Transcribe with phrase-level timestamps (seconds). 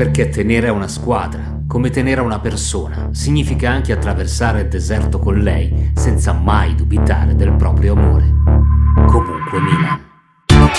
[0.00, 5.18] perché tenere a una squadra, come tenere a una persona, significa anche attraversare il deserto
[5.18, 8.24] con lei senza mai dubitare del proprio amore.
[8.94, 10.00] Comunque Milan.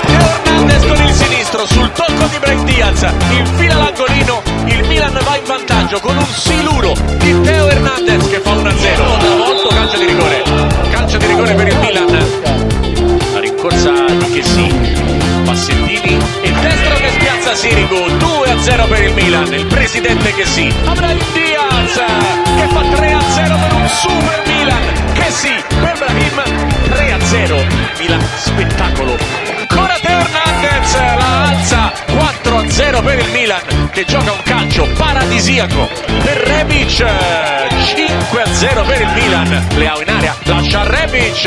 [0.08, 5.44] Hernandez con il sinistro sul tocco di Break Diaz, infila l'angolino, il Milan va in
[5.46, 9.20] vantaggio con un siluro di Teo Hernandez che fa 1-0.
[9.20, 10.42] Travolto, calcio di rigore,
[10.90, 13.34] calcio di rigore per il Milan.
[13.34, 16.91] La rincorsa di Chessy, Passettini e destro
[17.52, 20.74] che spiazza Sirigu, 2-0 per il Milan, il presidente Chessy.
[20.86, 26.42] Avrà il Diaz che fa 3-0 per un super Milan, Chessy per Brahim,
[26.90, 29.18] 3-0, Milan spettacolo
[29.58, 31.94] ancora Teo Hernandez la alza
[32.92, 35.88] 4-0 per il Milan che gioca un calcio paradisiaco.
[36.24, 39.68] Per Rebic 5-0 per il Milan.
[39.76, 41.46] Leao in area lascia Rebic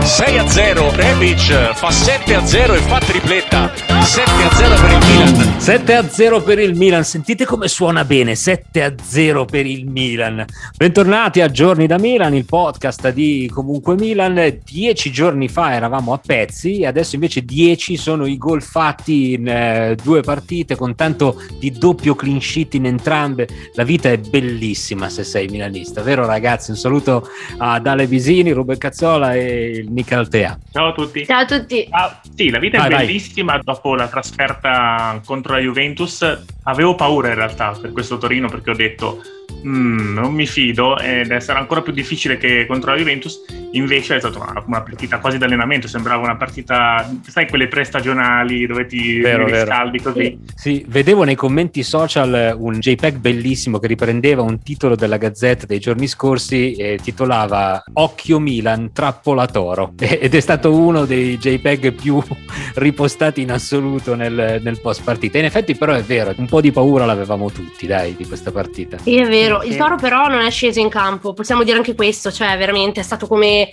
[0.00, 3.70] 6-0 Rebic fa 7-0 e fa tripletta.
[3.72, 5.56] 7-0 per il Milan.
[5.58, 7.04] 7-0 per il Milan.
[7.04, 8.32] Sentite come suona bene.
[8.32, 10.44] 7-0 per il Milan.
[10.74, 14.58] Bentornati a Giorni da Milan il podcast di Comunque Milan.
[14.64, 19.46] Dieci giorni fa eravamo a pezzi e adesso invece 10 sono i gol fatti in
[19.46, 23.48] eh, due partite con tanto di doppio clean sheet in entrambe.
[23.74, 26.70] La vita è bellissima se sei milanista, vero ragazzi?
[26.70, 30.58] Un saluto ad Ale Visini, Ruben Cazzola e il Nick Altea.
[30.72, 31.26] Ciao a tutti.
[31.26, 31.86] Ciao a tutti.
[31.90, 33.06] Ah, sì, la vita Vai, è vai.
[33.06, 33.58] bellissima.
[33.62, 36.22] Dopo la trasferta contro la Juventus,
[36.64, 39.20] avevo paura in realtà per questo Torino perché ho detto
[39.66, 43.44] "Mm, non mi fido ed sarà ancora più difficile che contro la Juventus.
[43.72, 45.88] Invece è stata una, una partita quasi d'allenamento.
[45.88, 49.64] Sembrava una partita, sai, quelle pre-stagionali dove ti Vero, vero.
[49.64, 50.38] riscaldi così.
[50.54, 55.78] Sì, vedevo nei commenti social un JPEG bellissimo che riprendeva un titolo della Gazzetta dei
[55.78, 62.20] giorni scorsi e titolava Occhio Milan, trappola Toro ed è stato uno dei JPEG più
[62.76, 65.38] ripostati in assoluto nel, nel post partita.
[65.38, 68.98] In effetti però è vero, un po' di paura l'avevamo tutti, dai, di questa partita.
[68.98, 69.62] Sì, è vero.
[69.62, 73.02] Il Toro però non è sceso in campo, possiamo dire anche questo, cioè veramente è
[73.02, 73.72] stato come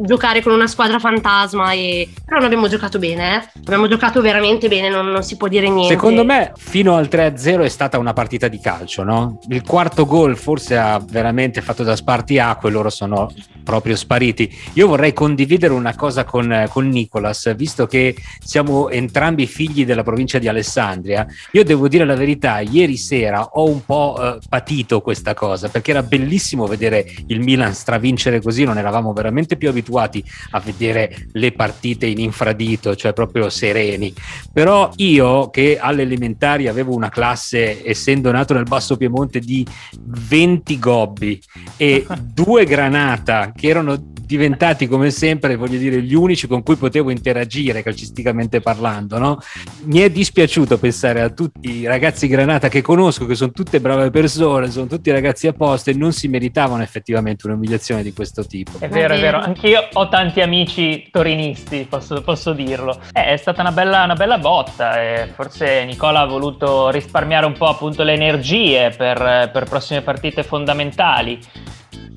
[0.00, 2.10] giocare con una squadra fantasma e...
[2.22, 3.48] però non abbiamo giocato bene, eh.
[3.60, 5.94] Abbiamo giocato veramente bene, non, non si può dire niente.
[5.94, 9.38] Secondo me fino al 3-0 è stata una partita di calcio, no?
[9.48, 13.32] Il quarto gol forse ha veramente fatto da spartiacque e loro sono
[13.64, 14.54] proprio spariti.
[14.74, 18.14] Io vorrei condividere una cosa con, con Nicolas, visto che
[18.44, 21.26] siamo entrambi figli della provincia di Alessandria.
[21.52, 25.90] Io devo dire la verità, ieri sera ho un po' eh, patito questa cosa perché
[25.92, 31.52] era bellissimo vedere il Milan stravincere così, non eravamo veramente più abituati a vedere le
[31.52, 34.12] partite in infradito, cioè proprio sereni.
[34.52, 39.66] Però io che alle elementari avevo una classe, essendo nato nel Basso Piemonte, di
[40.00, 41.40] 20 gobbi
[41.76, 47.10] e due granata che erano diventati come sempre, voglio dire, gli unici con cui potevo
[47.10, 49.38] interagire calcisticamente parlando, no?
[49.86, 54.10] Mi è dispiaciuto pensare a tutti i ragazzi granata che conosco, che sono tutte brave
[54.10, 58.78] persone, sono tutti ragazzi a posto e non si meritavano effettivamente un'umiliazione di questo tipo.
[58.78, 59.38] È vero, È vero.
[59.40, 63.00] Anch'io ho tanti amici torinisti, posso, posso dirlo.
[63.12, 67.54] Eh, è stata una bella, una bella botta e forse Nicola ha voluto risparmiare un
[67.54, 71.40] po' appunto le energie per, per prossime partite fondamentali.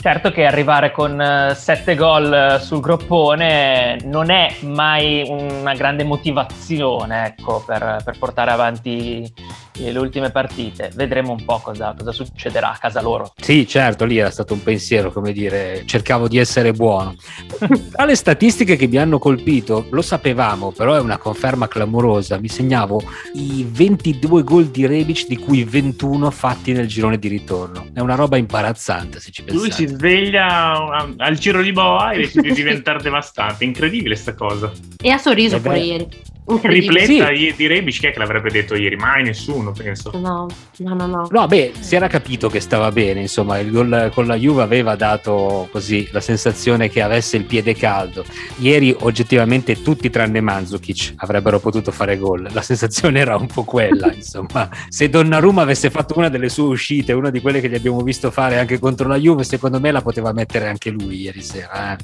[0.03, 6.03] Certo che arrivare con eh, sette gol eh, sul groppone non è mai una grande
[6.03, 9.33] motivazione ecco, per, per portare avanti
[9.77, 10.91] le ultime partite.
[10.95, 13.33] Vedremo un po' cosa, cosa succederà a casa loro.
[13.35, 17.15] Sì, certo, lì era stato un pensiero, come dire, cercavo di essere buono.
[17.91, 22.47] Tra le statistiche che mi hanno colpito, lo sapevamo, però è una conferma clamorosa, mi
[22.49, 23.01] segnavo
[23.33, 27.87] i 22 gol di Rebic, di cui 21 fatti nel girone di ritorno.
[27.93, 29.87] È una roba imbarazzante, se ci Lui si pensate.
[29.87, 33.63] sveglia al giro di boa e decide di diventare devastante.
[33.63, 34.71] Incredibile sta cosa.
[35.01, 35.75] E ha sorriso vero.
[35.75, 36.07] ieri.
[36.45, 37.53] Tripletta Sì.
[37.55, 38.95] di Rebic, chi è che l'avrebbe detto ieri?
[38.95, 40.11] Mai nessuno, penso.
[40.15, 41.27] No, no, no, no.
[41.31, 44.95] No, beh, si era capito che stava bene, insomma, il gol con la Juve aveva
[44.95, 48.25] dato così la sensazione che avesse il piede caldo.
[48.57, 52.49] Ieri oggettivamente tutti tranne Mandzukic avrebbero potuto fare gol.
[52.51, 54.69] La sensazione era un po' quella, insomma.
[54.89, 58.31] Se Donnarumma avesse fatto una delle sue uscite, una di quelle che gli abbiamo visto
[58.31, 61.93] fare anche contro la Juve, secondo me la poteva mettere anche lui ieri sera.
[61.93, 61.97] eh.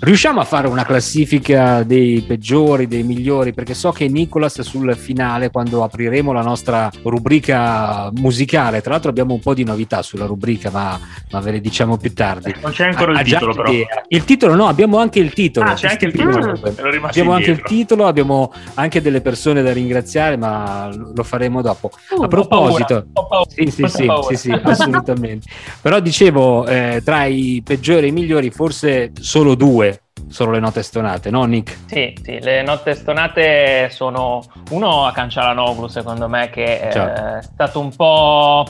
[0.00, 5.50] Riusciamo a fare una classifica dei peggiori, dei migliori, perché so che Nicolas sul finale,
[5.50, 10.70] quando apriremo la nostra rubrica musicale, tra l'altro abbiamo un po' di novità sulla rubrica,
[10.70, 10.98] ma,
[11.30, 12.54] ma ve le diciamo più tardi.
[12.60, 13.72] Non c'è ancora il titolo, però.
[14.08, 15.70] Il titolo no, abbiamo anche il titolo.
[15.70, 16.52] Ah, c'è anche il titolo.
[16.52, 17.64] Abbiamo anche il indietro.
[17.66, 21.90] titolo, abbiamo anche delle persone da ringraziare, ma lo faremo dopo.
[22.10, 25.48] Uh, A proposito, ho paura, ho paura, sì, sì, sì, sì, sì, assolutamente.
[25.80, 30.82] Però dicevo, eh, tra i peggiori e i migliori, forse solo due solo le note
[30.82, 31.76] stonate, no Nick?
[31.86, 37.94] Sì, sì, le note stonate sono uno a Cancialanoglu secondo me che è stato un
[37.94, 38.64] po'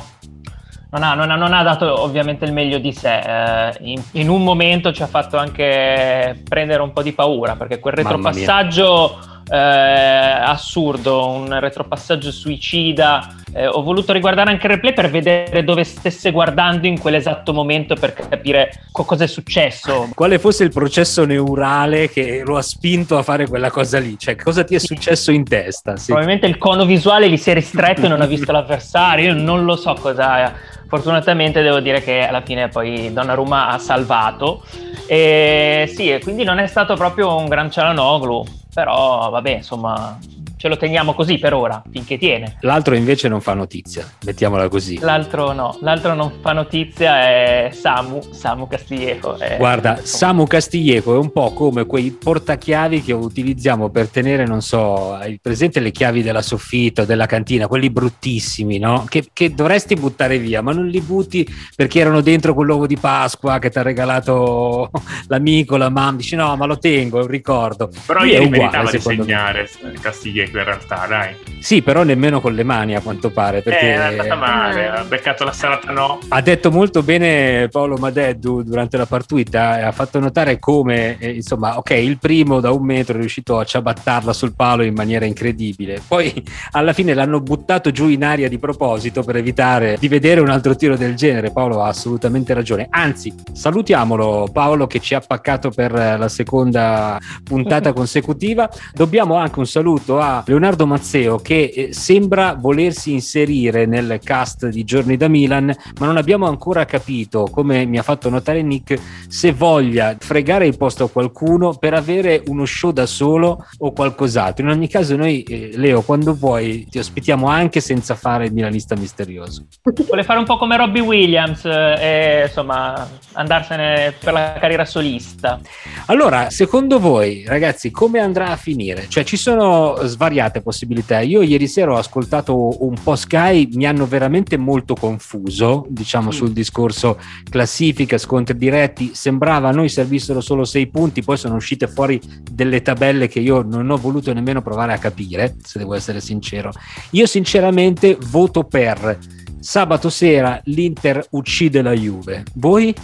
[0.90, 3.18] non ha, non, ha, non ha, dato ovviamente il meglio di sé.
[3.18, 7.78] Eh, in, in, un momento ci ha fatto anche prendere un po' di paura perché
[7.78, 9.18] quel retropassaggio
[9.48, 13.34] eh, assurdo, un retropassaggio suicida.
[13.52, 17.94] Eh, ho voluto riguardare anche il replay per vedere dove stesse guardando in quell'esatto momento
[17.94, 20.08] per capire co- cosa è successo.
[20.14, 24.18] Quale fosse il processo neurale che lo ha spinto a fare quella cosa lì?
[24.18, 25.96] Cioè, cosa ti è successo in testa?
[25.96, 26.06] Sì.
[26.12, 29.34] Probabilmente il cono visuale gli si è ristretto e non ha visto l'avversario.
[29.34, 34.64] Io non lo so cosa fortunatamente devo dire che alla fine poi Donnarumma ha salvato
[35.06, 40.18] e sì, quindi non è stato proprio un gran Cialanoglu, però vabbè, insomma,
[40.60, 42.58] ce lo teniamo così per ora, finché tiene.
[42.60, 44.98] L'altro invece non fa notizia, mettiamola così.
[44.98, 49.38] L'altro no, l'altro non fa notizia è Samu, Samu Castiglieco.
[49.38, 49.56] È...
[49.56, 55.14] Guarda, Samu Castiglieco è un po' come quei portachiavi che utilizziamo per tenere, non so,
[55.14, 59.06] hai presente le chiavi della soffitta o della cantina, quelli bruttissimi, no?
[59.08, 63.58] Che, che, dovresti buttare via, ma non li butti perché erano dentro quell'uovo di Pasqua
[63.58, 64.90] che ti ha regalato
[65.28, 67.88] l'amico, la mamma, dici no, ma lo tengo, è un ricordo.
[68.04, 69.66] Però ieri meritava di segnare
[69.98, 71.36] Castiglieco in realtà, dai.
[71.60, 73.60] Sì, però nemmeno con le mani a quanto pare.
[73.60, 76.18] Perché eh, è andata male, ha beccato la salata no.
[76.28, 81.76] Ha detto molto bene Paolo Madeddu durante la partita ha fatto notare come, eh, insomma,
[81.76, 86.00] ok, il primo da un metro è riuscito a ciabattarla sul palo in maniera incredibile.
[86.06, 86.42] Poi
[86.72, 90.74] alla fine l'hanno buttato giù in aria di proposito per evitare di vedere un altro
[90.74, 91.52] tiro del genere.
[91.52, 92.86] Paolo ha assolutamente ragione.
[92.90, 98.68] Anzi, salutiamolo Paolo che ci ha paccato per la seconda puntata consecutiva.
[98.94, 104.84] Dobbiamo anche un saluto a Leonardo Mazzeo che eh, sembra volersi inserire nel cast di
[104.84, 108.98] Giorni da Milan, ma non abbiamo ancora capito, come mi ha fatto notare Nick,
[109.28, 114.64] se voglia fregare il posto a qualcuno per avere uno show da solo o qualcos'altro.
[114.64, 118.96] In ogni caso noi, eh, Leo, quando vuoi ti ospitiamo anche senza fare il milanista
[118.96, 119.66] misterioso.
[120.06, 125.60] Vuole fare un po' come Robbie Williams eh, e insomma andarsene per la carriera solista.
[126.06, 129.06] Allora, secondo voi, ragazzi, come andrà a finire?
[129.08, 131.20] Cioè ci sono svariati svariate possibilità.
[131.20, 136.32] Io ieri sera ho ascoltato un po' Sky, mi hanno veramente molto confuso, diciamo, mm.
[136.32, 137.18] sul discorso
[137.48, 139.10] classifica, scontri diretti.
[139.14, 143.62] Sembrava a noi servissero solo sei punti, poi sono uscite fuori delle tabelle che io
[143.62, 146.70] non ho voluto nemmeno provare a capire, se devo essere sincero.
[147.10, 149.18] Io sinceramente voto per
[149.58, 152.44] sabato sera l'Inter uccide la Juve.
[152.54, 152.94] Voi?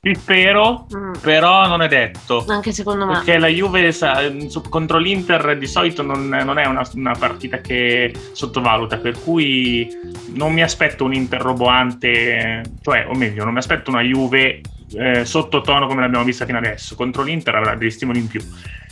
[0.00, 1.14] Ci spero, mm.
[1.20, 2.44] però non è detto.
[2.46, 3.14] Anche secondo me.
[3.14, 4.20] Perché la Juve sa,
[4.68, 9.88] contro l'Inter di solito non, non è una, una, partita che sottovaluta, per cui
[10.34, 14.60] non mi aspetto un Inter roboante, cioè, o meglio, non mi aspetto una Juve
[14.92, 16.94] eh, sottotono come l'abbiamo vista fino adesso.
[16.94, 18.40] Contro l'Inter avrà degli stimoli in più.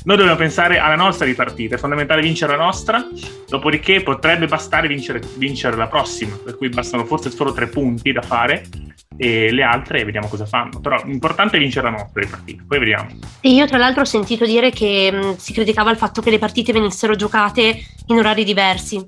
[0.06, 3.04] Noi dobbiamo pensare alla nostra di partita, è fondamentale vincere la nostra,
[3.48, 8.22] dopodiché potrebbe bastare vincere, vincere la prossima, per cui bastano forse solo tre punti da
[8.22, 8.64] fare
[9.16, 10.80] e le altre vediamo cosa fanno.
[10.80, 13.08] Però l'importante è vincere la nostra di partita, poi vediamo.
[13.40, 16.38] E io tra l'altro ho sentito dire che mh, si criticava il fatto che le
[16.38, 19.04] partite venissero giocate in orari diversi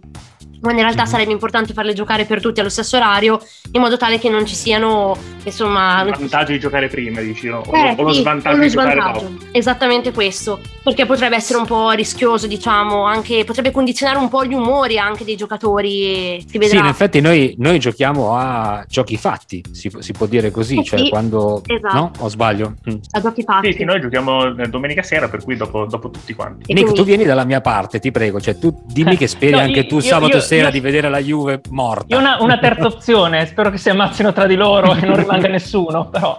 [0.60, 1.10] quando in realtà mm-hmm.
[1.10, 3.40] sarebbe importante farle giocare per tutti allo stesso orario
[3.72, 7.62] in modo tale che non ci siano insomma il vantaggio di giocare prima dici no?
[7.72, 9.00] eh, o, lo sì, svantaggio lo di svantaggio.
[9.00, 14.28] giocare dopo esattamente questo perché potrebbe essere un po' rischioso diciamo anche potrebbe condizionare un
[14.28, 18.84] po' gli umori anche dei giocatori si vedrà sì in effetti noi, noi giochiamo a
[18.88, 21.94] giochi fatti si, si può dire così eh, cioè sì, quando esatto.
[21.94, 22.10] no?
[22.18, 22.74] o sbaglio?
[22.88, 22.96] Mm.
[23.12, 26.70] a giochi fatti sì, sì noi giochiamo domenica sera per cui dopo, dopo tutti quanti
[26.70, 27.00] e Nick quindi...
[27.00, 29.86] tu vieni dalla mia parte ti prego cioè tu dimmi che speri no, anche io,
[29.86, 32.16] tu io, sabato io, sera di vedere la Juve morta.
[32.16, 36.08] Una, una, terza opzione, spero che si ammazzino tra di loro e non rimanga nessuno,
[36.08, 36.38] però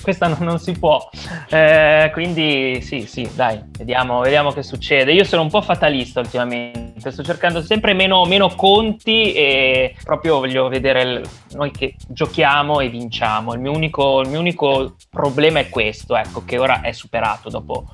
[0.00, 1.10] questa non, non si può.
[1.50, 5.12] Eh, quindi sì, sì, dai, vediamo, vediamo che succede.
[5.12, 10.68] Io sono un po' fatalista ultimamente, sto cercando sempre meno, meno conti e proprio voglio
[10.68, 13.54] vedere il, noi che giochiamo e vinciamo.
[13.54, 17.86] Il mio unico, il mio unico problema è questo, ecco, che ora è superato dopo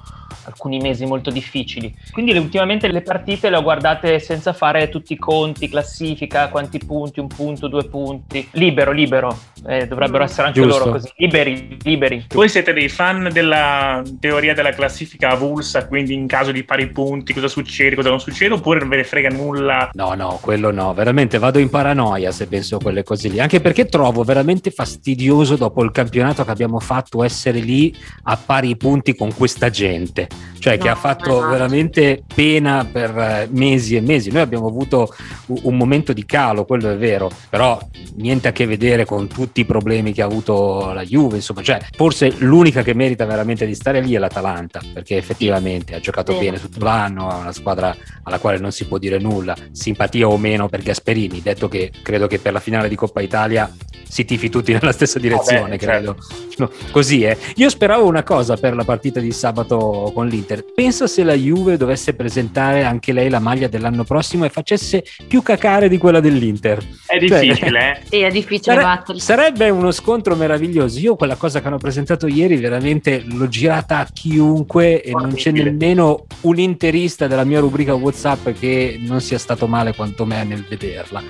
[0.44, 1.94] alcuni mesi molto difficili.
[2.11, 7.20] Quindi ultimamente le partite le ho guardate senza fare tutti i conti, classifica, quanti punti,
[7.20, 8.46] un punto, due punti.
[8.52, 9.37] Libero, libero.
[9.66, 10.78] Eh, dovrebbero essere anche Giusto.
[10.78, 11.11] loro così.
[11.16, 12.26] Liberi, liberi.
[12.28, 17.32] Voi siete dei fan della teoria della classifica avulsa, quindi in caso di pari punti
[17.32, 19.90] cosa succede, cosa non succede, oppure non ve ne frega nulla?
[19.92, 20.92] No, no, quello no.
[20.94, 23.40] Veramente vado in paranoia se penso a quelle cose lì.
[23.40, 27.94] Anche perché trovo veramente fastidioso dopo il campionato che abbiamo fatto essere lì
[28.25, 30.28] a pari punti con questa gente
[30.64, 31.50] cioè no, che ha fatto esatto.
[31.50, 34.30] veramente pena per eh, mesi e mesi.
[34.30, 35.14] Noi abbiamo avuto
[35.47, 37.79] un momento di calo, quello è vero, però
[38.17, 41.81] niente a che vedere con tutti i problemi che ha avuto la Juve, insomma, cioè
[41.93, 46.39] forse l'unica che merita veramente di stare lì è l'Atalanta, perché effettivamente ha giocato sì.
[46.39, 50.37] bene tutto l'anno, è una squadra alla quale non si può dire nulla, simpatia o
[50.37, 53.73] meno per Gasperini, detto che credo che per la finale di Coppa Italia
[54.15, 56.17] si tifi tutti nella stessa direzione, Vabbè, credo.
[56.17, 56.63] Certo.
[56.63, 57.37] No, così è.
[57.57, 60.65] Io speravo una cosa per la partita di sabato con l'Inter.
[60.73, 65.03] Penso se la Juve dovesse presentare anche lei la maglia dell'anno prossimo e facesse
[65.35, 66.79] più cacare di quella dell'Inter.
[67.07, 68.07] È difficile, cioè, eh?
[68.09, 69.21] Sì, è difficile sare- batterli.
[69.21, 71.00] Sarebbe uno scontro meraviglioso.
[71.00, 75.50] Io quella cosa che hanno presentato ieri veramente l'ho girata a chiunque e non c'è
[75.50, 80.64] nemmeno un interista della mia rubrica WhatsApp che non sia stato male quanto me nel
[80.69, 81.21] vederla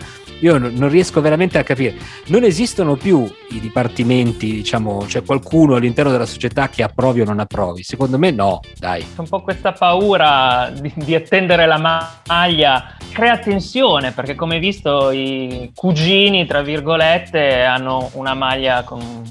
[0.40, 1.94] io non riesco veramente a capire.
[2.26, 7.24] Non esistono più i dipartimenti, diciamo, c'è cioè qualcuno all'interno della società che approvi o
[7.24, 7.82] non approvi.
[7.82, 9.00] Secondo me no, dai.
[9.00, 14.60] C'è un po' questa paura di, di attendere la maglia crea tensione perché come hai
[14.60, 19.22] visto i cugini, tra virgolette, hanno una maglia con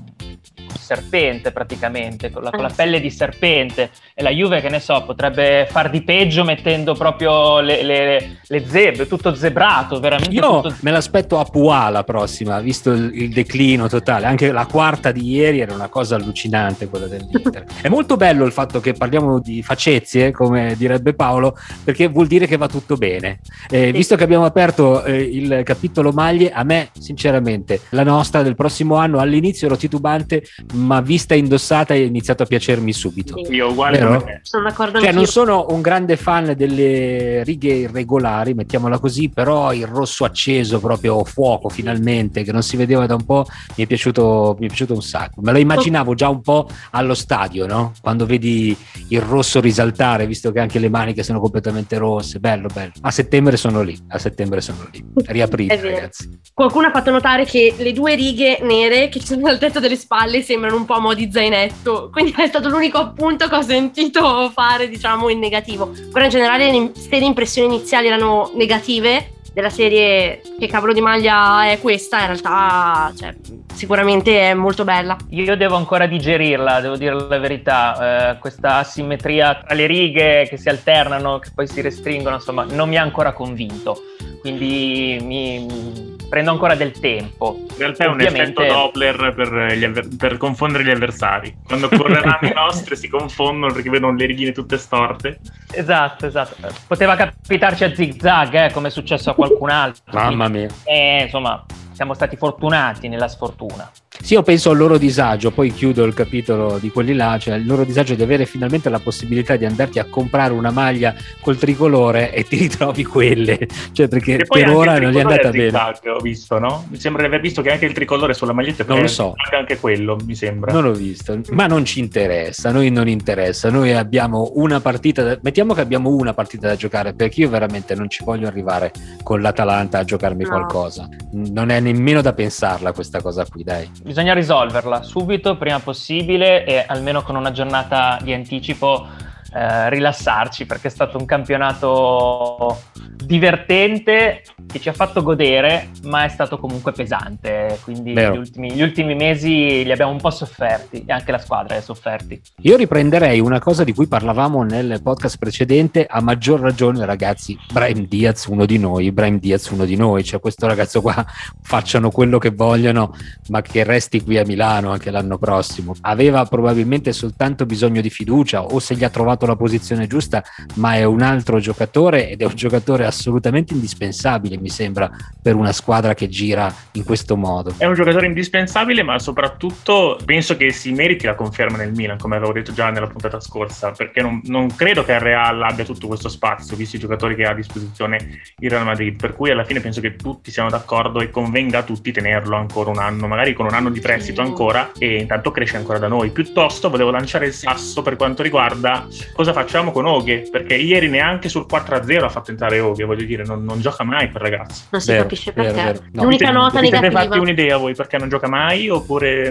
[0.94, 4.80] serpente praticamente, con la, con la, ah, pelle di serpente e la Juve che ne
[4.80, 10.36] so potrebbe far di peggio mettendo proprio le, le, le zebre, tutto zebrato, veramente.
[10.36, 10.76] Io tutto...
[10.82, 15.28] me l'aspetto a Pua la prossima, visto il, il, declino totale, anche la quarta di
[15.28, 17.66] ieri era una cosa allucinante quella dell'Inter.
[17.82, 22.46] È molto bello il fatto che parliamo di facezie, come direbbe Paolo, perché vuol dire
[22.46, 23.40] che va tutto bene.
[23.70, 23.92] Eh, sì.
[23.92, 28.96] Visto che abbiamo aperto eh, il capitolo maglie, a me sinceramente la nostra del prossimo
[28.96, 30.44] anno all'inizio ero titubante,
[30.86, 33.40] ma vista indossata è iniziato a piacermi subito.
[33.50, 34.26] Io uguale Vero?
[34.42, 39.88] Sono d'accordo cioè, non sono un grande fan delle righe irregolari, mettiamola così, però il
[39.88, 44.56] rosso acceso, proprio fuoco finalmente, che non si vedeva da un po', mi è piaciuto,
[44.60, 45.42] mi è piaciuto un sacco.
[45.42, 47.94] Me lo immaginavo già un po' allo stadio, no?
[48.02, 48.76] Quando vedi
[49.10, 52.92] il rosso risaltare, visto che anche le maniche sono completamente rosse, bello, bello.
[53.02, 55.04] A settembre sono lì, a settembre sono lì.
[55.26, 56.40] Riaprite, ragazzi.
[56.54, 59.96] Qualcuno ha fatto notare che le due righe nere che ci sono al tetto delle
[59.96, 63.56] spalle sembrano sembrano un po' a mo' di zainetto, quindi è stato l'unico appunto che
[63.56, 65.92] ho sentito fare, diciamo, in negativo.
[66.12, 71.70] Però in generale se le impressioni iniziali erano negative, della serie che cavolo di maglia
[71.70, 73.36] è questa, in realtà cioè,
[73.74, 75.16] sicuramente è molto bella.
[75.30, 80.58] Io devo ancora digerirla, devo dire la verità, eh, questa asimmetria tra le righe che
[80.58, 83.98] si alternano, che poi si restringono, insomma, non mi ha ancora convinto,
[84.42, 87.60] quindi mi prendo ancora del tempo.
[87.70, 91.56] In realtà è un effetto Doppler per, avver- per, confondere gli avversari.
[91.64, 95.40] Quando correranno i nostri si confondono perché vedono le righine tutte storte.
[95.72, 96.56] Esatto, esatto.
[96.88, 100.04] Poteva capitarci a zig zag, eh, come è successo a qualcun altro.
[100.14, 100.68] Mamma mia.
[100.84, 103.90] E, insomma, siamo stati fortunati nella sfortuna.
[104.24, 107.66] Sì, io penso al loro disagio, poi chiudo il capitolo di quelli là, cioè il
[107.66, 112.34] loro disagio di avere finalmente la possibilità di andarti a comprare una maglia col tricolore
[112.34, 115.78] e ti ritrovi quelle, cioè perché per ora non gli è andata bene.
[116.06, 116.86] Ho visto, no?
[116.90, 119.34] Mi sembra di aver visto che anche il tricolore sulla maglietta non lo so.
[119.52, 120.72] anche quello, mi sembra.
[120.72, 125.38] Non l'ho visto, ma non ci interessa, noi non interessa, noi abbiamo una partita, da...
[125.42, 129.42] mettiamo che abbiamo una partita da giocare, perché io veramente non ci voglio arrivare con
[129.42, 130.50] l'Atalanta a giocarmi no.
[130.50, 136.66] qualcosa, non è nemmeno da pensarla questa cosa qui, dai bisogna risolverla subito, prima possibile
[136.66, 139.08] e almeno con una giornata di anticipo
[139.54, 142.80] eh, rilassarci perché è stato un campionato
[143.24, 147.80] divertente che ci ha fatto godere, ma è stato comunque pesante.
[147.84, 151.76] Quindi gli ultimi, gli ultimi, mesi li abbiamo un po' sofferti e anche la squadra
[151.76, 152.42] ha sofferti.
[152.62, 157.58] Io riprenderei una cosa di cui parlavamo nel podcast precedente, a maggior ragione, ragazzi.
[157.72, 160.24] Brahim Diaz, uno di noi, Brahim Diaz, uno di noi.
[160.24, 161.24] Cioè, questo ragazzo qua
[161.62, 163.16] facciano quello che vogliono,
[163.50, 165.94] ma che resti qui a Milano anche l'anno prossimo.
[166.02, 170.44] Aveva probabilmente soltanto bisogno di fiducia, o se gli ha trovato la posizione giusta,
[170.76, 175.10] ma è un altro giocatore ed è un giocatore assolutamente indispensabile, mi sembra,
[175.42, 177.74] per una squadra che gira in questo modo.
[177.78, 182.36] È un giocatore indispensabile, ma soprattutto penso che si meriti la conferma nel Milan, come
[182.36, 186.08] avevo detto già nella puntata scorsa, perché non, non credo che il Real abbia tutto
[186.08, 189.66] questo spazio, visto i giocatori che ha a disposizione il Real Madrid, per cui alla
[189.66, 193.54] fine penso che tutti siano d'accordo e convenga a tutti tenerlo ancora un anno, magari
[193.54, 196.32] con un anno di prestito ancora e intanto cresce ancora da noi.
[196.32, 201.50] Piuttosto volevo lanciare il sasso per quanto riguarda cosa facciamo con Oghe, perché ieri neanche
[201.50, 204.84] sul 4-0 ha fatto entrare Oghe, voglio dire, non, non gioca mai quel ragazzo.
[204.92, 205.72] Non si vero, capisce perché.
[205.72, 206.06] Vero, vero.
[206.12, 206.24] No.
[206.24, 207.08] L'unica nota negativa.
[207.08, 209.50] Avete fatti un'idea voi perché non gioca mai oppure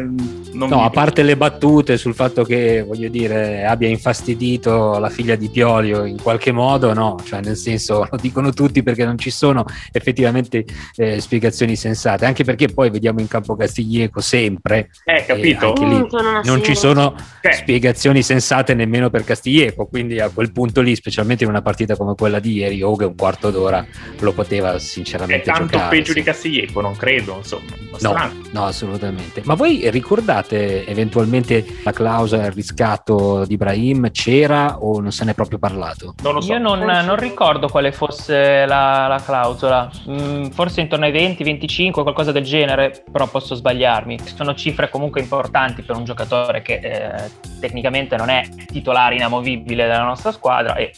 [0.52, 5.34] non No, a parte le battute sul fatto che, voglio dire, abbia infastidito la figlia
[5.34, 9.30] di Piolio in qualche modo, no, cioè nel senso lo dicono tutti perché non ci
[9.30, 10.64] sono effettivamente
[10.96, 14.90] eh, spiegazioni sensate, anche perché poi vediamo in campo Castiglieco sempre.
[15.04, 15.72] Eh, capito.
[15.78, 16.06] Lì,
[16.42, 17.52] non non ci sono eh.
[17.52, 22.14] spiegazioni sensate nemmeno per Castiglieco, quindi a quel punto lì, specialmente in una partita come
[22.14, 23.84] quella di ieri, Oga è un quarto d'ora
[24.20, 25.96] lo poteva sinceramente È tanto giocare.
[25.96, 26.18] peggio sì.
[26.18, 27.70] di Castiglieco, non credo, insomma.
[27.90, 28.32] No, strano.
[28.52, 29.42] no, assolutamente.
[29.44, 34.10] Ma voi ricordate eventualmente la clausola, il riscatto di Ibrahim?
[34.10, 36.14] C'era o non se n'è proprio parlato?
[36.22, 36.52] Non lo so.
[36.52, 42.32] Io non, non ricordo quale fosse la, la clausola, Mm, forse intorno ai 20-25, qualcosa
[42.32, 44.18] del genere, però posso sbagliarmi.
[44.34, 50.04] Sono cifre comunque importanti per un giocatore che eh, tecnicamente non è titolare inamovibile della
[50.04, 50.92] nostra squadra e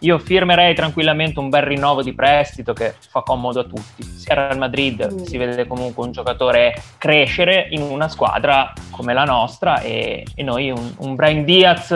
[0.00, 4.02] io firmerei tranquillamente un bel rinnovo di prestito che fa comodo a tutti.
[4.02, 5.18] Sia Real Madrid Mm.
[5.24, 10.70] si vede comunque un giocatore crescere in una squadra come la nostra e, e noi
[10.70, 11.90] un, un Brian Diaz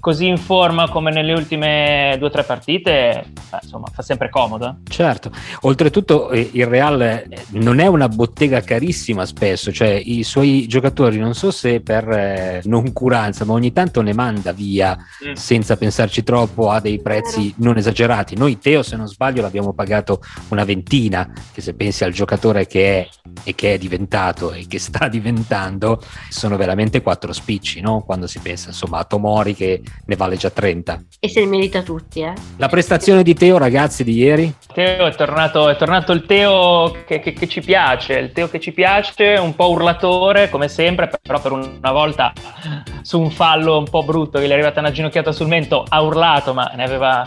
[0.00, 4.66] così in forma come nelle ultime due o tre partite, beh, insomma, fa sempre comodo.
[4.66, 4.90] eh.
[4.90, 5.30] Certo,
[5.62, 11.18] oltretutto eh, il Real eh, non è una bottega carissima spesso, cioè i suoi giocatori
[11.18, 15.32] non so se per noncuranza, ma ogni tanto ne manda via Mm.
[15.34, 18.36] senza pensarci troppo a dei prezzi non esagerati.
[18.36, 23.00] Noi Teo, se non sbaglio, l'abbiamo pagato una ventina, che se pensi al giocatore che
[23.00, 23.08] è
[23.44, 28.00] e che è diventato e che sta diventando, sono veramente quattro spicci, no?
[28.02, 31.02] Quando si pensa insomma a Tomori che ne vale già 30.
[31.20, 32.32] E se li merita tutti, eh.
[32.56, 34.52] La prestazione di Teo, ragazzi, di ieri?
[34.72, 38.58] Teo è tornato, è tornato il Teo che, che- che ci piace, il Teo che
[38.60, 42.32] ci piace, un po' urlatore come sempre, però per una volta
[43.02, 46.00] su un fallo un po' brutto che gli è arrivata una ginocchiata sul mento ha
[46.02, 47.26] urlato ma ne aveva,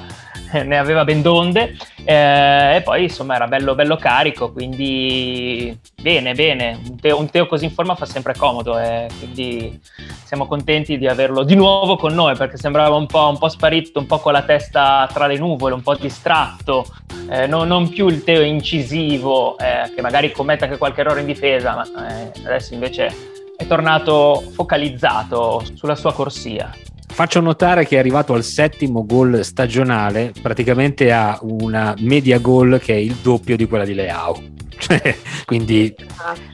[0.63, 6.77] ne aveva ben donde Eh, e poi insomma era bello, bello carico, quindi bene, bene,
[6.89, 9.79] un Teo, un Teo così in forma fa sempre comodo e quindi
[10.25, 14.00] siamo contenti di averlo di nuovo con noi perché sembrava un po', un po' sparito,
[14.00, 16.86] un po' con la testa tra le nuvole, un po' distratto,
[17.29, 21.25] eh, no- non più il Teo incisivo eh, che magari commette anche qualche errore in
[21.25, 23.15] difesa, ma eh, adesso invece
[23.55, 26.69] è tornato focalizzato sulla sua corsia.
[27.13, 32.96] Faccio notare che è arrivato al settimo gol stagionale, praticamente ha una media gol che
[32.96, 34.41] è il doppio di quella di Leao.
[34.77, 35.94] Cioè, Quindi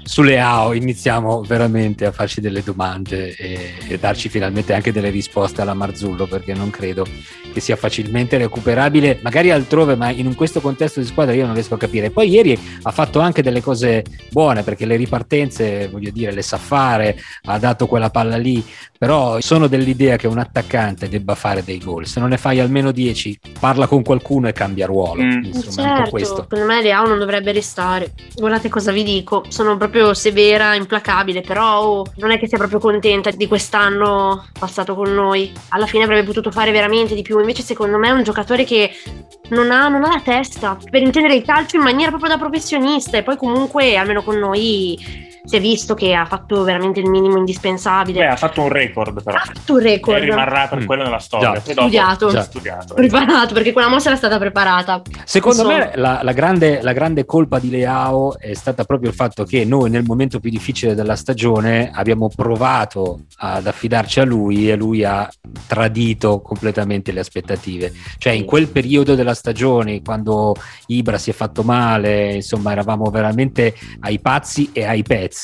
[0.04, 5.62] su Leao iniziamo veramente a farci delle domande e, e darci finalmente anche delle risposte
[5.62, 7.06] alla Marzullo perché non credo
[7.52, 11.76] che sia facilmente recuperabile, magari altrove, ma in questo contesto di squadra io non riesco
[11.76, 12.12] a capire.
[12.12, 16.58] Poi ieri ha fatto anche delle cose buone perché le ripartenze, voglio dire, le sa
[16.58, 18.64] fare, ha dato quella palla lì,
[18.98, 22.06] però sono dell'idea che un attaccante debba fare dei gol.
[22.06, 25.24] Se non ne fai almeno 10, parla con qualcuno e cambia ruolo.
[25.24, 25.44] Mm.
[25.46, 26.36] Insomma, certo, questo.
[26.42, 28.12] secondo me Leao non dovrebbe restare.
[28.36, 32.80] Guardate cosa vi dico, sono proprio severa, implacabile, però oh, non è che sia proprio
[32.80, 35.52] contenta di quest'anno passato con noi.
[35.70, 38.92] Alla fine avrebbe potuto fare veramente di più, invece secondo me è un giocatore che
[39.50, 43.18] non ha, non ha la testa per intendere il calcio in maniera proprio da professionista
[43.18, 47.38] e poi comunque almeno con noi si è visto che ha fatto veramente il minimo
[47.38, 48.20] indispensabile.
[48.20, 49.38] Beh, ha fatto un record però.
[49.38, 50.20] ha fatto un E record.
[50.22, 50.86] rimarrà per Mm.
[50.86, 51.54] quello nella storia.
[51.54, 51.60] Già.
[51.62, 52.30] Poi dopo- Studiato.
[52.30, 52.42] Già.
[52.44, 52.94] studiato.
[52.94, 55.02] preparato perché quella mossa era stata preparata.
[55.26, 55.78] Secondo Insomma.
[55.86, 59.66] me la, la grande, la grande colpa di Leao è stata proprio il fatto che
[59.66, 65.04] noi nel momento più difficile della stagione abbiamo provato ad affidarci a lui e lui
[65.04, 65.28] ha
[65.68, 67.92] tradito completamente le aspettative.
[68.18, 70.56] Cioè in quel periodo della stagione, quando
[70.88, 75.38] Ibra si è fatto male, insomma eravamo veramente ai pazzi e ai pezzi,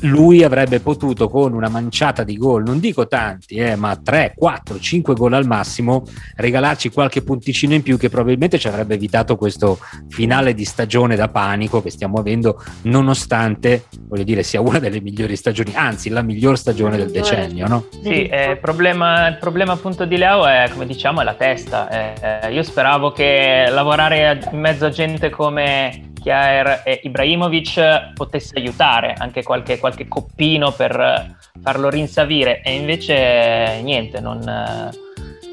[0.00, 4.78] lui avrebbe potuto con una manciata di gol, non dico tanti, eh, ma 3, 4,
[4.78, 6.04] 5 gol al massimo,
[6.36, 11.28] regalarci qualche punticino in più che probabilmente ci avrebbe evitato questo finale di stagione da
[11.28, 16.56] panico che stiamo avendo, nonostante, voglio dire, sia una delle migliori stagioni, anzi la miglior
[16.56, 17.86] stagione del decennio, no?
[18.02, 22.44] Sì, eh, il, problema, il problema appunto di Leo è, come diciamo, è la testa.
[22.44, 29.14] Eh, io speravo che lavorare in mezzo a gente come Kjaer e Ibrahimovic potesse aiutare,
[29.18, 34.90] anche qualche, qualche coppino per eh, farlo rinsavire, e invece niente, non, eh,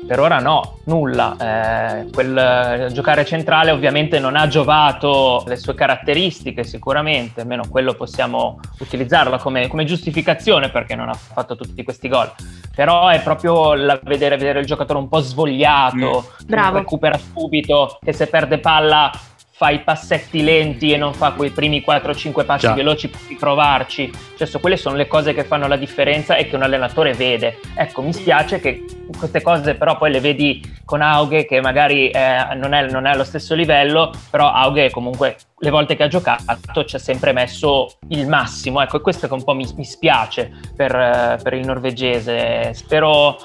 [0.08, 1.36] per ora no, nulla.
[1.38, 7.94] Eh, quel eh, giocare centrale ovviamente non ha giovato le sue caratteristiche sicuramente, almeno quello
[7.94, 12.32] possiamo utilizzarlo come, come giustificazione perché non ha fatto tutti questi gol.
[12.74, 16.78] Però è proprio la- vedere, vedere il giocatore un po' svogliato, che Bravo.
[16.78, 19.12] recupera subito, che se perde palla
[19.58, 22.74] fa i passetti lenti e non fa quei primi 4-5 passi Già.
[22.74, 24.14] veloci per provarci.
[24.38, 27.58] Cioè, so, quelle sono le cose che fanno la differenza e che un allenatore vede.
[27.74, 28.86] Ecco, mi spiace che
[29.18, 33.10] queste cose però poi le vedi con Auge che magari eh, non, è, non è
[33.10, 37.98] allo stesso livello, però Auge comunque le volte che ha giocato ci ha sempre messo
[38.10, 38.80] il massimo.
[38.80, 42.76] Ecco, e questo che un po' mi, mi spiace per, eh, per il norvegese.
[42.76, 43.40] Spero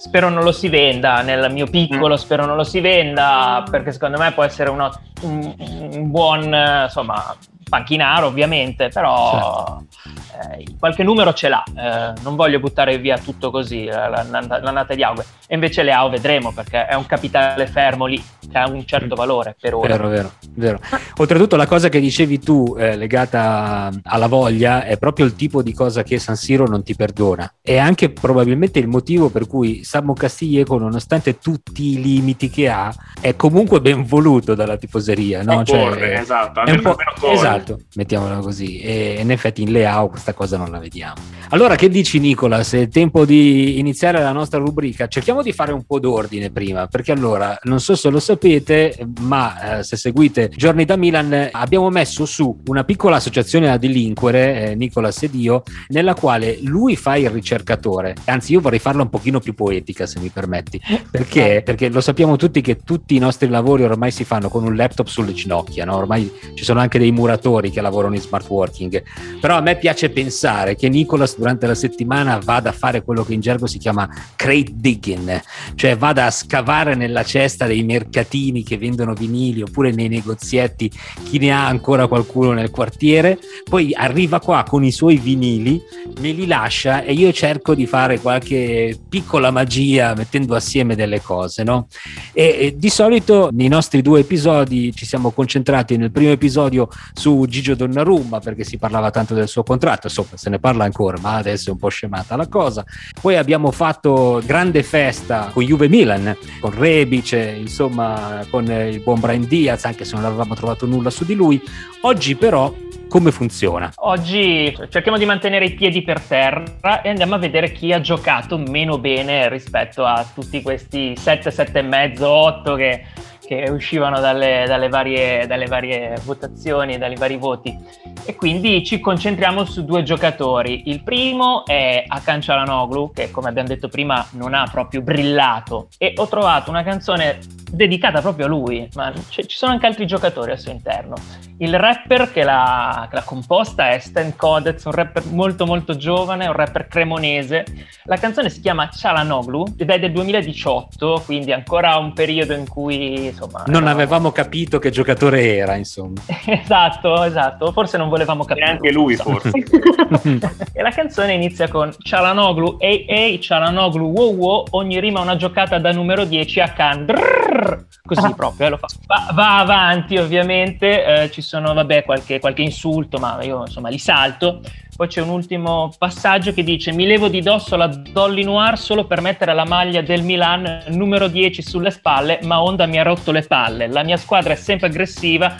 [0.00, 4.16] spero non lo si venda nel mio piccolo spero non lo si venda perché secondo
[4.16, 4.90] me può essere uno-
[5.22, 7.36] un, un buon eh, insomma
[7.70, 13.84] panchinaro ovviamente però eh, qualche numero ce l'ha, eh, non voglio buttare via tutto così
[13.86, 18.58] l'annata di Aue, e invece le AO vedremo perché è un capitale fermo lì che
[18.58, 19.88] ha un certo valore per ora.
[19.88, 20.80] Vero, vero, vero.
[21.16, 25.74] Oltretutto la cosa che dicevi tu eh, legata alla voglia è proprio il tipo di
[25.74, 27.52] cosa che San Siro non ti perdona.
[27.60, 32.94] È anche probabilmente il motivo per cui Samu Castiglieco, nonostante tutti i limiti che ha,
[33.20, 35.42] è comunque ben voluto dalla tifoseria.
[35.42, 35.64] No?
[35.64, 36.96] Cioè, corre, esatto, è un po',
[37.30, 37.59] esatto,
[37.94, 38.80] mettiamola così.
[38.80, 41.38] E in effetti in Leao questa cosa non la vediamo.
[41.50, 42.62] Allora, che dici Nicola?
[42.62, 46.86] Se è tempo di iniziare la nostra rubrica, cerchiamo di fare un po' d'ordine prima,
[46.86, 51.90] perché allora, non so se lo sapete, ma eh, se seguite Giorni da Milan, abbiamo
[51.90, 57.30] messo su una piccola associazione a delinquere, eh, Nicola Sedio, nella quale lui fa il
[57.30, 58.14] ricercatore.
[58.26, 62.36] Anzi, io vorrei farla un pochino più poetica, se mi permetti, perché, perché lo sappiamo
[62.36, 65.96] tutti che tutti i nostri lavori ormai si fanno con un laptop sulle ginocchia, no?
[65.96, 69.02] ormai ci sono anche dei muratori che lavorano in smart working,
[69.40, 73.34] però a me piace pensare che Nicolas durante la settimana vada a fare quello che
[73.34, 75.42] in gergo si chiama crate digging,
[75.74, 80.90] cioè vada a scavare nella cesta dei mercatini che vendono vinili oppure nei negozietti,
[81.24, 85.80] chi ne ha ancora qualcuno nel quartiere, poi arriva qua con i suoi vinili,
[86.20, 91.62] me li lascia e io cerco di fare qualche piccola magia mettendo assieme delle cose,
[91.62, 91.88] no?
[92.32, 97.39] E, e di solito nei nostri due episodi ci siamo concentrati nel primo episodio su
[97.46, 101.36] Gigio Donnarumma perché si parlava tanto del suo contratto, insomma se ne parla ancora, ma
[101.36, 102.84] adesso è un po' scemata la cosa.
[103.20, 109.46] Poi abbiamo fatto grande festa con Juve Milan, con Rebic, insomma con il buon Brian
[109.46, 111.60] Diaz, anche se non avevamo trovato nulla su di lui.
[112.02, 112.72] Oggi però
[113.10, 113.90] come funziona?
[113.96, 118.56] Oggi cerchiamo di mantenere i piedi per terra e andiamo a vedere chi ha giocato
[118.56, 123.04] meno bene rispetto a tutti questi 7, 7 e mezzo, 8 che
[123.50, 127.76] che uscivano dalle, dalle, varie, dalle varie votazioni, dai vari voti.
[128.24, 130.88] E quindi ci concentriamo su due giocatori.
[130.88, 135.88] Il primo è Akan Çalhanoğlu, che come abbiamo detto prima non ha proprio brillato.
[135.98, 137.40] E ho trovato una canzone
[137.72, 141.14] dedicata proprio a lui, ma c- ci sono anche altri giocatori al suo interno.
[141.58, 146.46] Il rapper che l'ha, che l'ha composta è Stan Codez, un rapper molto molto giovane,
[146.46, 147.64] un rapper cremonese.
[148.04, 153.32] La canzone si chiama Çalhanoğlu ed è del 2018, quindi ancora un periodo in cui
[153.40, 153.64] insomma...
[153.66, 153.90] Non eravamo...
[153.90, 156.20] avevamo capito che giocatore era, insomma.
[156.46, 158.66] esatto, esatto, forse non volevamo capire.
[158.66, 159.50] Neanche lui forse.
[160.72, 165.78] e la canzone inizia con Çalhanoğlu, ehi ehi, Çalhanoğlu, wow wow, ogni rima una giocata
[165.78, 167.06] da numero 10 a Can.
[167.06, 168.32] Drrr, così ah.
[168.34, 168.88] proprio, eh, lo fa.
[169.06, 173.98] Va, va avanti ovviamente, eh, ci sono vabbè qualche, qualche insulto, ma io insomma li
[173.98, 174.60] salto.
[175.00, 179.06] Poi c'è un ultimo passaggio che dice: Mi levo di dosso la Dolly Noir solo
[179.06, 183.32] per mettere la maglia del Milan numero 10 sulle spalle, ma Honda mi ha rotto
[183.32, 183.86] le palle.
[183.86, 185.56] La mia squadra è sempre aggressiva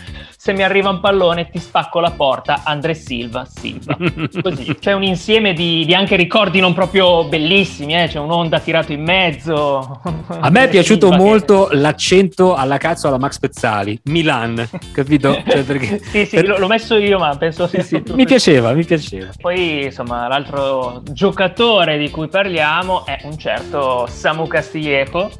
[0.50, 3.96] se mi arriva un pallone ti spacco la porta, Andre Silva, Silva.
[4.42, 4.74] Così.
[4.80, 8.08] C'è un insieme di, di, anche ricordi non proprio bellissimi, eh?
[8.08, 10.00] c'è un'onda tirato in mezzo.
[10.28, 11.76] A me è piaciuto Silva molto che...
[11.76, 15.40] l'accento alla cazzo alla Max Pezzali, Milan, capito?
[15.46, 16.00] Cioè, perché...
[16.10, 19.28] sì, sì, l'ho messo io, ma penso sia sì, Mi piaceva, mi piaceva.
[19.40, 25.30] Poi, insomma, l'altro giocatore di cui parliamo è un certo Samu Castiglieco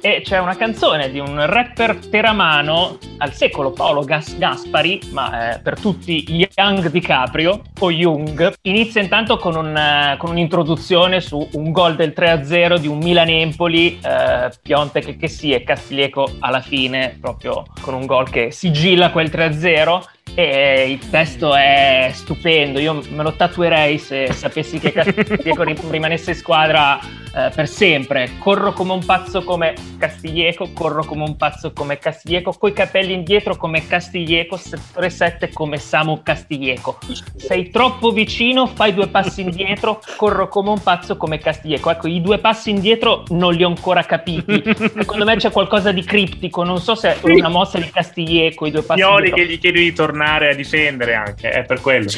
[0.00, 5.58] e c'è una canzone di un rapper teramano al secolo Paolo Gas- Gaspari, ma eh,
[5.58, 8.54] per tutti Young DiCaprio o Young.
[8.62, 14.00] Inizia intanto con, un, uh, con un'introduzione su un gol del 3-0 di un Milan-Empoli,
[14.02, 19.28] eh, Pionte che, sì e Castiglieco alla fine, proprio con un gol che sigilla quel
[19.28, 20.02] 3-0
[20.34, 26.36] e il testo è stupendo, io me lo tatuerei se sapessi che Castiglieco rimanesse in
[26.36, 26.98] squadra
[27.34, 28.30] eh, per sempre.
[28.38, 33.56] Corro come un pazzo come Castiglieco, corro come un pazzo come Castiglieco, coi capelli indietro
[33.56, 36.98] come Castiglieco, settore 7 come Samu Castiglieco.
[37.36, 41.90] Sei troppo vicino, fai due passi indietro, corro come un pazzo come Castiglieco.
[41.90, 44.62] Ecco, i due passi indietro non li ho ancora capiti.
[44.74, 48.70] Secondo me c'è qualcosa di criptico, non so se è una mossa di Castiglieco, i
[48.70, 49.36] due passi Pioli indietro.
[49.36, 52.08] che gli chiedi di tornare a difendere anche, è per quello.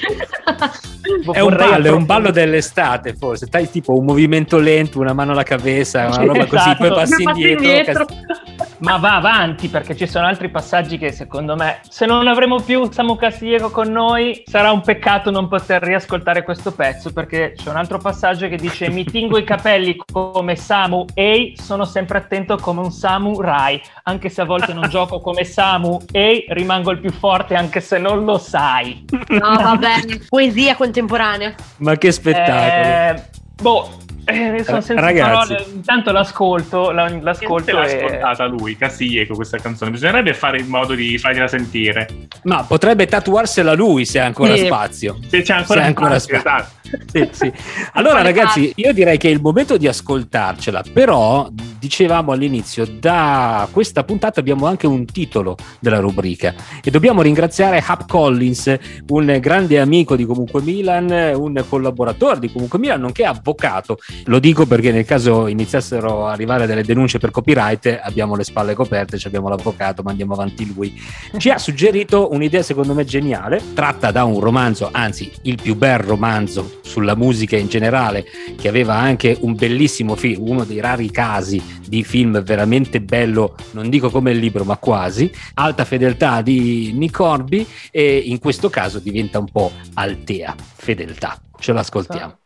[1.33, 5.33] è un ballo, è un ballo dell'estate forse, stai tipo un movimento lento, una mano
[5.33, 6.57] alla cabeza, una roba esatto.
[6.57, 7.65] così, poi passi indietro.
[7.65, 8.07] indietro.
[8.83, 12.91] Ma va avanti perché ci sono altri passaggi che secondo me, se non avremo più
[12.91, 17.77] Samu Castiglieco con noi, sarà un peccato non poter riascoltare questo pezzo perché c'è un
[17.77, 22.81] altro passaggio che dice mi tingo i capelli come Samu Ehi, sono sempre attento come
[22.81, 27.55] un samurai, anche se a volte non gioco come Samu Ehi, rimango il più forte
[27.55, 29.05] anche se non lo sai.
[29.29, 31.55] No, vabbè, poesia contemporanea.
[31.79, 32.61] Ma che spettacolo.
[32.61, 33.23] Eh,
[33.63, 33.89] boh,
[34.25, 35.53] Eh, sono senza Ragazzi.
[35.55, 35.67] parole.
[35.75, 37.97] Intanto l'ascolto, la- l'ascolto l'ha e...
[38.05, 39.91] ascoltata lui, Castiglieco, questa canzone.
[39.91, 42.07] Bisognerebbe fare in modo di fargliela sentire.
[42.45, 44.67] Ma potrebbe tatuarsela lui se ha ancora Sì.
[44.67, 45.19] spazio.
[45.29, 46.61] Se c'è ancora, Se ancora spazio, spazio.
[46.61, 46.82] esatto.
[47.07, 47.53] Sì, sì.
[47.93, 50.83] Allora, ragazzi, io direi che è il momento di ascoltarcela.
[50.93, 57.83] Però, dicevamo all'inizio, da questa puntata abbiamo anche un titolo della rubrica e dobbiamo ringraziare
[57.85, 58.77] Hap Collins,
[59.09, 63.99] un grande amico di Comunque Milan, un collaboratore di Comunque Milan, nonché avvocato.
[64.25, 68.75] Lo dico perché nel caso iniziassero a arrivare delle denunce per copyright, abbiamo le spalle
[68.75, 71.01] coperte, ci abbiamo l'avvocato, mandiamo avanti lui.
[71.37, 75.99] Ci ha suggerito un'idea secondo me geniale, tratta da un romanzo, anzi il più bel
[75.99, 78.25] romanzo sulla musica in generale,
[78.61, 83.89] che aveva anche un bellissimo film, uno dei rari casi di film veramente bello, non
[83.89, 88.99] dico come il libro, ma quasi, Alta fedeltà di Nick Hornby e in questo caso
[88.99, 91.41] diventa un po' Altea fedeltà.
[91.59, 92.37] Ce l'ascoltiamo.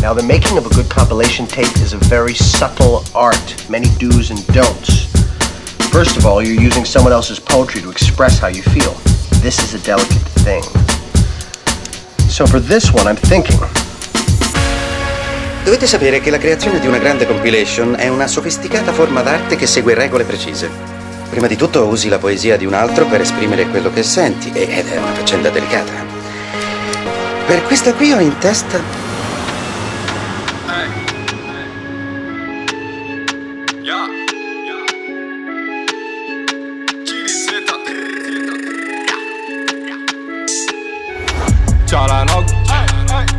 [0.00, 4.30] Now, the making of a good compilation tape is a very subtle art, many do's
[4.30, 5.08] and don'ts.
[5.90, 8.94] First of all, you're using someone else's poetry to express how you feel.
[9.42, 10.62] This is a delicate thing.
[12.40, 13.58] So for this one, I'm thinking.
[15.62, 19.66] Dovete sapere che la creazione di una grande compilation è una sofisticata forma d'arte che
[19.66, 20.70] segue regole precise.
[21.28, 24.88] Prima di tutto usi la poesia di un altro per esprimere quello che senti, ed
[24.88, 25.92] è una faccenda delicata.
[27.46, 28.80] Per questa qui ho in testa
[41.90, 42.44] Cialanog,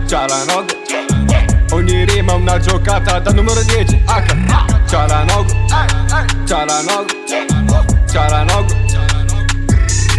[0.07, 0.65] Cialanog
[1.71, 4.83] Ogni rima è una giocata da numero 10 H.
[4.87, 5.45] Cialanog,
[6.45, 7.05] Cialanog,
[8.09, 8.75] Cialanog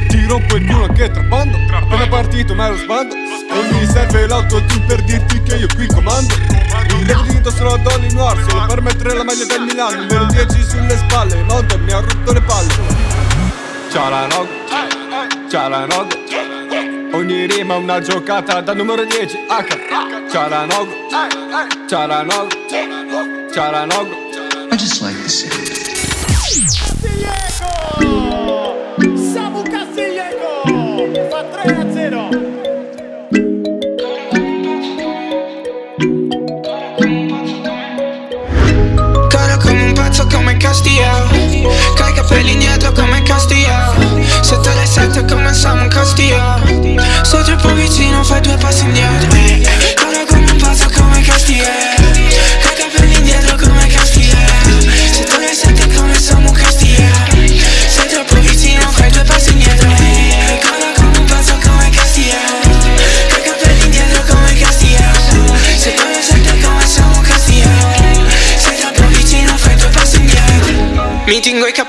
[0.09, 3.15] Ti rompo il culo anche trappando Appena partito ma ero sbando.
[3.15, 6.33] Non mi serve l'autoteam per dirti che io qui comando.
[7.01, 10.01] Il indossare la Dolly Noir Solo per mettere la maglia del Milano.
[10.01, 12.73] Numero 10 sulle spalle London mi ha rotto le palle.
[13.91, 14.49] Cialanog,
[15.51, 16.22] Cialanog
[17.13, 20.31] Ogni rima è una giocata da numero 10 H.
[20.31, 20.89] Cialanog
[21.87, 22.49] Cialanog
[23.53, 24.09] Cialanog
[24.71, 25.73] I just like the sound.
[29.33, 30.63] Samu Castiglieco!
[31.29, 32.29] Fa 3 a 0
[39.29, 41.29] Corro come un pazzo come Castillo.
[41.97, 43.95] Coi capelli indietro come Castillo.
[44.41, 45.25] Sotto le sette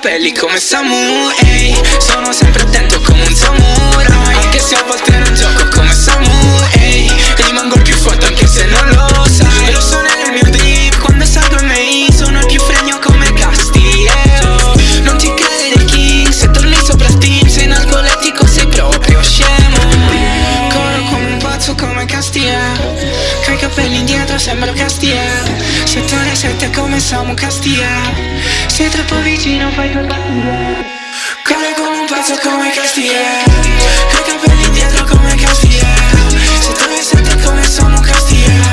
[0.03, 1.73] capelli come Samu, ehi.
[1.97, 4.35] Sono sempre attento come un samurai.
[4.35, 7.09] Anche se a volte non gioco come Samu, ehi.
[7.37, 9.71] Rimango il più forte anche se non lo sai.
[9.71, 14.75] Lo so nel mio drip, quando salgo in main Sono il più fregno come Castiglio
[15.03, 19.77] Non ti credere King, se torni sopra Steam Sei narcoletico, sei proprio scemo.
[20.69, 22.57] Corro come un pazzo come Castiglio
[23.45, 25.21] Coi capelli indietro sembro Castiglio
[25.85, 30.17] Sette ore sette come Samu Castiglio Sei troppo vicino fai indietro
[31.43, 33.11] Corro come un pazzo come Castiglio
[34.11, 35.85] Coi capelli indietro come Castiglio
[36.59, 38.63] Sette ore sette come Samu Castiglio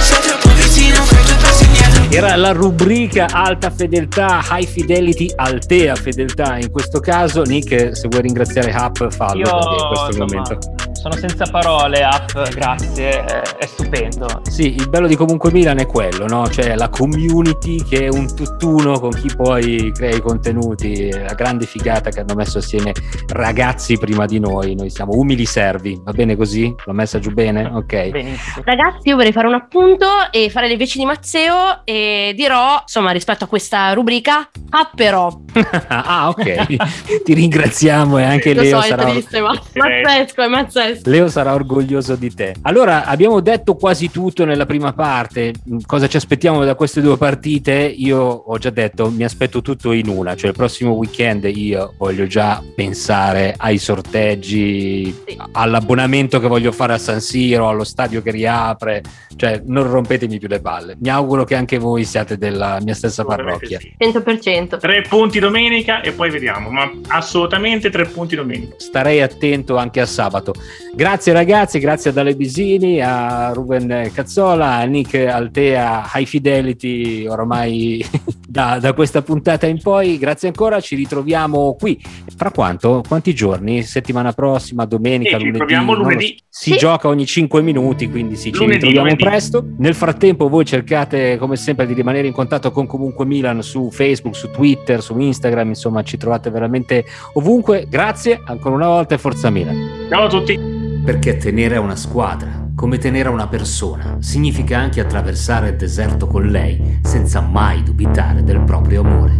[0.00, 2.02] Sei troppo vicino fai due passi indietro.
[2.10, 6.58] Era la rubrica alta fedeltà, high fidelity, altea fedeltà.
[6.58, 10.77] In questo caso, Nick, se vuoi ringraziare Hap, fallo Io perché questo insomma, momento.
[10.98, 14.40] Sono senza parole, App, grazie, è, è stupendo.
[14.42, 16.48] Sì, il bello di comunque Milan è quello, no?
[16.48, 21.66] Cioè la community che è un tutt'uno con chi poi crea i contenuti, la grande
[21.66, 22.92] figata che hanno messo assieme
[23.28, 24.74] ragazzi prima di noi.
[24.74, 26.74] Noi siamo umili servi, va bene così?
[26.84, 27.64] L'ho messa giù bene?
[27.72, 28.08] Ok.
[28.08, 28.64] Benissimo.
[28.64, 33.12] Ragazzi, io vorrei fare un appunto e fare le veci di Mazzeo e dirò, insomma,
[33.12, 35.30] rispetto a questa rubrica, ah però.
[35.86, 37.22] ah, ok.
[37.22, 40.48] Ti ringraziamo e anche Lo Leo so, è sarà triste, ma mazzesco, è
[40.88, 41.10] mazzesco.
[41.10, 42.54] Leo sarà orgoglioso di te.
[42.62, 45.52] Allora, abbiamo detto quasi tutto nella prima parte.
[45.86, 47.72] Cosa ci aspettiamo da queste due partite?
[47.74, 50.34] Io ho già detto, mi aspetto tutto in una.
[50.34, 55.36] Cioè, il prossimo weekend io voglio già pensare ai sorteggi, Sì.
[55.52, 59.02] all'abbonamento che voglio fare a San Siro, allo stadio che riapre.
[59.36, 60.96] Cioè, non rompetemi più le palle.
[61.00, 63.78] Mi auguro che anche voi siate della mia stessa parrocchia.
[63.78, 63.94] Sì.
[63.98, 64.78] 100%.
[64.78, 68.74] Tre punti domenica e poi vediamo, ma assolutamente tre punti domenica.
[68.78, 70.54] Starei attento anche a sabato.
[70.94, 78.04] Grazie ragazzi, grazie a Dale Bisini, a Ruben Cazzola, a Nick Altea, High Fidelity, oramai
[78.48, 80.18] da, da, questa puntata in poi.
[80.18, 82.00] Grazie ancora, ci ritroviamo qui.
[82.36, 83.02] Fra quanto?
[83.06, 83.82] Quanti giorni?
[83.82, 85.74] Settimana prossima, domenica, sì, lunedì?
[85.74, 86.42] Ci lunedì.
[86.48, 86.76] Si sì.
[86.76, 89.24] gioca ogni 5 minuti, quindi sì, ci lunedì, ritroviamo lunedì.
[89.24, 89.64] presto.
[89.78, 94.34] Nel frattempo voi cercate come sempre di rimanere in contatto con Comunque Milan su Facebook,
[94.34, 97.86] su Twitter, su Instagram, insomma ci trovate veramente ovunque.
[97.88, 100.08] Grazie ancora una volta e forza Milan.
[100.08, 100.67] Ciao a tutti.
[101.08, 106.26] Perché tenere a una squadra come tenere a una persona significa anche attraversare il deserto
[106.26, 109.32] con lei senza mai dubitare del proprio amore.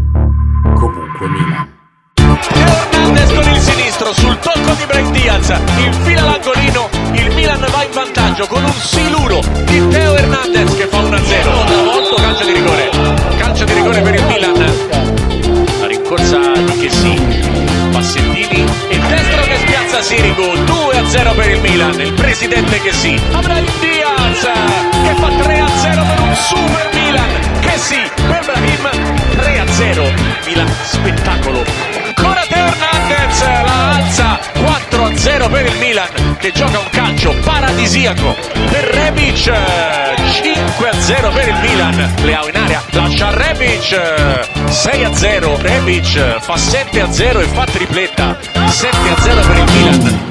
[0.62, 1.68] Comunque Milan.
[3.18, 7.90] Hernandez con il sinistro sul tocco di Break Diaz infila l'angolino il Milan va in
[7.92, 11.67] vantaggio con un siluro di Teo Hernandez che fa 1-0
[22.48, 27.60] Il presidente Chessy avrà il Diaz che fa 3-0 per un super Milan.
[27.60, 28.88] Chessy per Brahim
[29.36, 30.14] 3-0
[30.46, 31.62] Milan spettacolo.
[32.06, 34.40] Ancora Teo Hernandez la alza.
[34.54, 38.34] 4-0 per il Milan che gioca un calcio paradisiaco.
[38.70, 42.14] Per Rebic 5-0 per il Milan.
[42.22, 43.90] Leao in area lascia Rebic
[44.70, 48.38] 6-0 Rebic fa 7-0 e fa tripletta.
[48.40, 50.27] 7-0 per il Milan